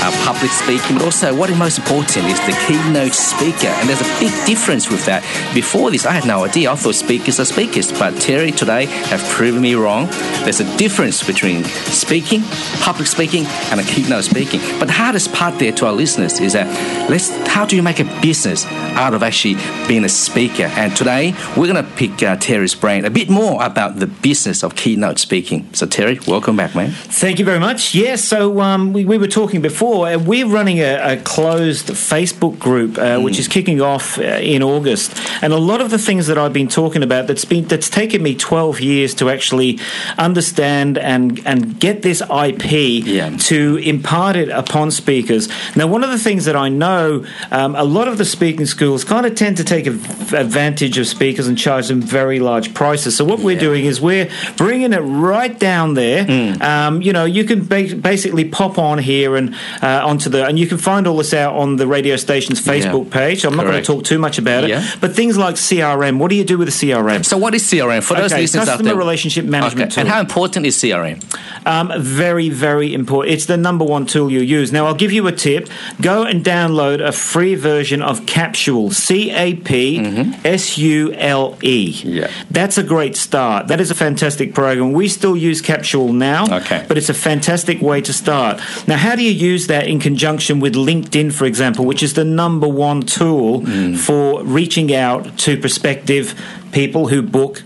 [0.00, 3.68] uh, public speaking, but also what is most important is the keynote speaker.
[3.68, 5.22] And there's a big difference with that.
[5.54, 6.72] Before this, I had no idea.
[6.72, 10.06] I thought speakers are speakers, but Terry today have proven me wrong.
[10.44, 12.42] There's a difference between speaking,
[12.80, 14.60] public speaking, and a keynote speaking.
[14.78, 16.66] But the hardest part there to our listeners is that
[17.10, 18.64] let's how do you make a business
[18.96, 19.56] out of actually
[19.88, 20.64] being a speaker?
[20.64, 24.62] And today we're going to pick uh, Terry's brain a bit more about the business
[24.62, 25.72] of keynote speaking.
[25.74, 26.90] So Terry, welcome back, man.
[26.90, 27.94] Thank you very much.
[27.94, 29.89] Yes, so um, we, we, were talking before.
[29.98, 33.24] We're running a, a, closed Facebook group, uh, mm.
[33.24, 36.52] which is kicking off uh, in August, and a lot of the things that I've
[36.52, 39.78] been talking about that's been that's taken me twelve years to actually
[40.18, 43.36] understand and and get this IP yeah.
[43.36, 45.48] to impart it upon speakers.
[45.76, 49.04] Now, one of the things that I know, um, a lot of the speaking schools
[49.04, 53.16] kind of tend to take advantage of speakers and charge them very large prices.
[53.16, 53.44] So what yeah.
[53.44, 56.24] we're doing is we're bringing it right down there.
[56.24, 56.60] Mm.
[56.62, 60.58] Um, you know, you can ba- basically pop on here and uh, onto the, and
[60.58, 63.12] you can find all this out on the radio station's Facebook yeah.
[63.12, 63.42] page.
[63.42, 63.66] So I'm Correct.
[63.66, 64.82] not going to talk too much about it.
[65.00, 67.24] But things like CRM, what do you do with a CRM?
[67.24, 68.96] So what is CRM for those okay, listeners customer out there?
[68.96, 70.02] relationship management okay.
[70.02, 71.20] And how important is CRM?
[71.66, 73.34] Um, very, very important.
[73.34, 74.72] It's the number one tool you use.
[74.72, 75.68] Now, I'll give you a tip.
[76.00, 78.90] Go and download a free version of Capsule.
[78.90, 79.98] C A P
[80.44, 81.90] S U L E.
[82.04, 82.30] Yeah.
[82.50, 83.68] That's a great start.
[83.68, 84.92] That is a fantastic program.
[84.92, 86.84] We still use Capsule now, okay.
[86.88, 88.60] but it's a fantastic way to start.
[88.86, 92.24] Now, how do you use that in conjunction with LinkedIn, for example, which is the
[92.24, 93.96] number one tool mm.
[93.96, 96.34] for reaching out to prospective
[96.72, 97.62] people who book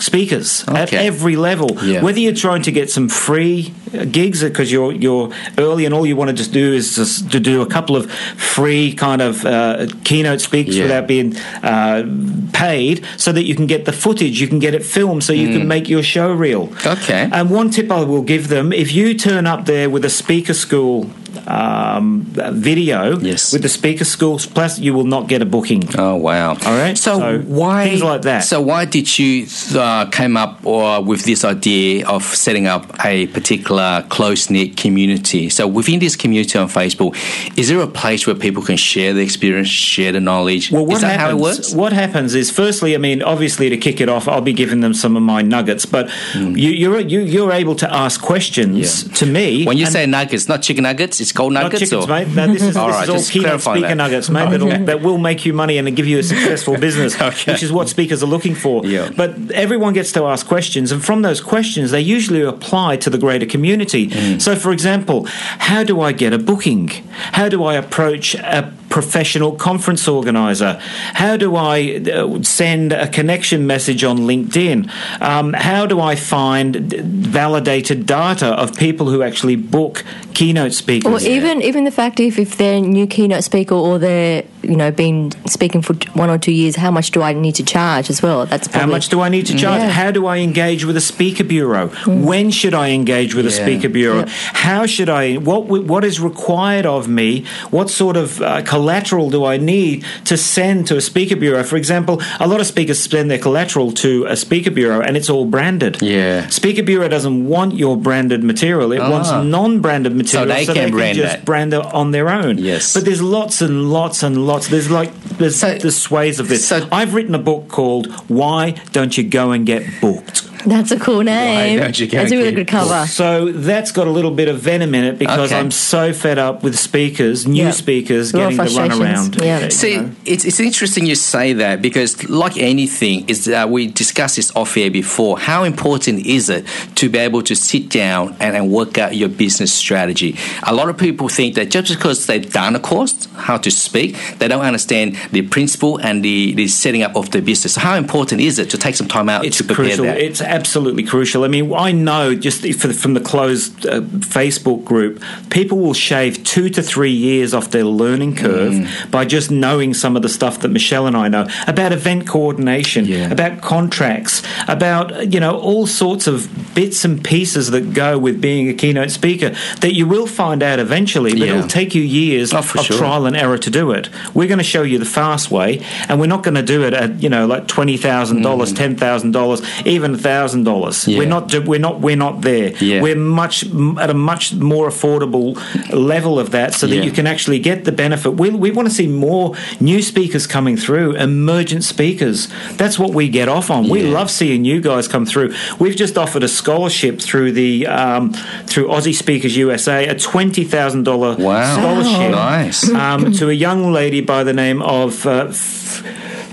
[0.00, 0.80] speakers okay.
[0.80, 1.70] at every level.
[1.82, 2.02] Yeah.
[2.02, 6.06] Whether you're trying to get some free uh, gigs because you're you're early and all
[6.06, 9.44] you want to just do is just to do a couple of free kind of
[9.44, 10.84] uh, keynote speaks yeah.
[10.84, 12.04] without being uh,
[12.52, 15.48] paid, so that you can get the footage, you can get it filmed, so you
[15.48, 15.58] mm.
[15.58, 16.72] can make your show real.
[16.86, 17.28] Okay.
[17.32, 20.54] And one tip I will give them: if you turn up there with a speaker
[20.54, 21.10] school
[21.46, 22.22] um,
[22.52, 23.52] video yes.
[23.52, 25.84] with the speaker schools plus you will not get a booking.
[25.98, 26.50] Oh wow.
[26.50, 26.96] All right?
[26.96, 28.40] So, so why things like that.
[28.40, 33.26] so why did you uh, came up or with this idea of setting up a
[33.28, 35.48] particular close-knit community?
[35.48, 37.16] So within this community on facebook
[37.58, 40.70] is there a place where people can share the experience share the knowledge?
[40.70, 41.74] Well what is that happens, how it works?
[41.74, 44.94] what happens is firstly i mean obviously to kick it off i'll be giving them
[44.94, 46.58] some of my nuggets but mm.
[46.58, 49.14] you, you're, you, are you are able to ask questions yeah.
[49.14, 51.92] to me when you say nuggets not chicken nuggets it's gold nuggets?
[51.92, 52.08] Not chickens, or?
[52.08, 52.28] mate.
[52.34, 53.94] No, this is, all, this right, is all keynote speaker that.
[53.96, 54.84] nuggets, mate, okay.
[54.84, 57.52] that will make you money and give you a successful business, okay.
[57.52, 58.84] which is what speakers are looking for.
[58.86, 59.10] Yeah.
[59.14, 63.18] But everyone gets to ask questions, and from those questions, they usually apply to the
[63.18, 64.08] greater community.
[64.08, 64.40] Mm.
[64.40, 66.90] So, for example, how do I get a booking?
[67.32, 70.78] How do I approach a professional conference organizer?
[71.14, 74.90] How do I uh, send a connection message on LinkedIn?
[75.20, 81.26] Um, how do I find validated data of people who actually book keynote speakers?
[81.26, 84.90] Or even even the fact if, if they're new keynote speaker or they're you know
[84.90, 88.22] been speaking for one or two years, how much do I need to charge as
[88.22, 88.46] well?
[88.46, 89.82] That's probably, how much do I need to charge?
[89.82, 89.90] Yeah.
[89.90, 91.88] How do I engage with a speaker bureau?
[91.88, 92.24] Mm.
[92.24, 93.52] When should I engage with yeah.
[93.52, 94.18] a speaker bureau?
[94.18, 94.28] Yep.
[94.28, 95.34] How should I?
[95.36, 97.44] What what is required of me?
[97.70, 101.62] What sort of uh, collateral do I need to send to a speaker bureau?
[101.62, 105.30] For example, a lot of speakers send their collateral to a speaker bureau, and it's
[105.30, 106.02] all branded.
[106.02, 109.10] Yeah, speaker bureau doesn't want your branded material; it ah.
[109.10, 111.44] wants non-branded material, so they, so can, they brand just it.
[111.44, 112.58] brand it on their own.
[112.58, 114.66] Yes, but there's lots and lots and lots.
[114.66, 116.66] There's like there's, so, there's sways of this.
[116.66, 120.98] So, I've written a book called "Why Don't You Go and Get Booked." That's a
[120.98, 121.78] cool name.
[121.78, 123.06] That's a really good cover.
[123.06, 125.60] So that's got a little bit of venom in it because okay.
[125.60, 127.74] I'm so fed up with speakers, new yep.
[127.74, 129.36] speakers, getting the run around.
[129.36, 129.68] Yeah.
[129.68, 130.12] See, know.
[130.24, 134.76] it's, it's interesting you say that because, like anything, is uh, we discussed this off
[134.76, 135.38] air before.
[135.38, 139.28] How important is it to be able to sit down and, and work out your
[139.28, 140.36] business strategy?
[140.64, 144.16] A lot of people think that just because they've done a course, how to speak,
[144.38, 147.74] they don't understand the principle and the, the setting up of the business.
[147.74, 150.04] So How important is it to take some time out it's to prepare crucial.
[150.06, 150.18] that?
[150.18, 151.44] It's absolutely crucial.
[151.44, 156.68] I mean, I know just from the closed uh, Facebook group, people will shave two
[156.70, 159.10] to three years off their learning curve mm.
[159.10, 163.04] by just knowing some of the stuff that Michelle and I know about event coordination,
[163.04, 163.30] yeah.
[163.30, 166.48] about contracts, about you know all sorts of
[166.80, 170.78] bits and pieces that go with being a keynote speaker that you will find out
[170.78, 171.54] eventually, but yeah.
[171.54, 172.96] it'll take you years oh, of sure.
[172.96, 174.08] trial and error to do it.
[174.34, 175.70] We're going to show you the fast way,
[176.08, 178.76] and we're not going to do it at you know like twenty thousand dollars, mm.
[178.76, 181.06] ten thousand dollars, even thousand thousand dollars.
[181.06, 182.76] We're not we're not we're not there.
[182.76, 183.02] Yeah.
[183.02, 185.56] We're much at a much more affordable
[185.92, 187.02] level of that, so that Yeah.
[187.02, 188.30] you can actually get the benefit.
[188.34, 192.48] We we want to see more new speakers coming through, emergent speakers.
[192.76, 193.88] That's what we get off on.
[193.88, 195.54] We love seeing you guys come through.
[195.78, 198.32] We've just offered a scholarship through the um,
[198.66, 201.74] through Aussie Speakers USA, a twenty thousand dollar Wow.
[201.76, 202.88] scholarship Nice.
[202.90, 205.24] um, to a young lady by the name of.
[205.26, 206.04] Uh, f-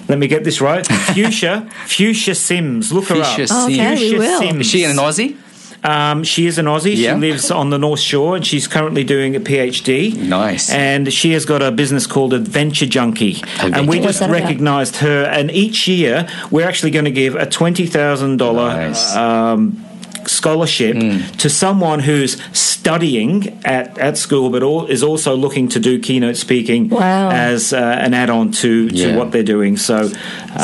[0.08, 0.86] let me get this right.
[1.14, 2.94] Fuchsia, Fuchsia Sims.
[2.94, 3.70] Look her Fuchsia up.
[3.70, 4.40] Okay, we will.
[4.40, 4.62] Sims.
[4.62, 5.36] Is she an Aussie?
[5.84, 6.96] Um, she is an Aussie.
[6.96, 7.14] Yeah.
[7.14, 10.16] She lives on the North Shore, and she's currently doing a PhD.
[10.16, 10.72] Nice.
[10.72, 14.42] And she has got a business called Adventure Junkie, and we just What's that about?
[14.42, 15.26] recognised her.
[15.26, 19.16] And each year, we're actually going to give a twenty thousand Nice.
[19.16, 19.86] Um,
[20.28, 20.96] scholarship
[21.38, 26.38] to someone who's studying at, at school, but all, is also looking to do keynote
[26.38, 27.30] speaking Wow.
[27.32, 29.16] as uh, an add-on to, to Yeah.
[29.18, 29.78] what they're doing.
[29.78, 30.10] So.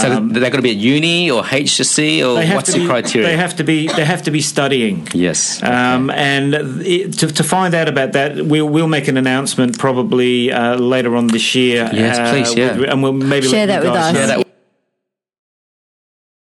[0.01, 3.27] So um, they're going to be at uni or HSC or what's the be, criteria?
[3.27, 3.87] They have to be.
[3.87, 5.07] They have to be studying.
[5.13, 5.61] yes.
[5.63, 6.53] Um, and
[6.85, 11.15] it, to, to find out about that, we'll, we'll make an announcement probably uh, later
[11.17, 11.89] on this year.
[11.91, 12.77] Yes, uh, please, yeah.
[12.77, 14.13] with- and we'll maybe Share that with us.
[14.13, 14.19] know.
[14.21, 14.47] Yeah, that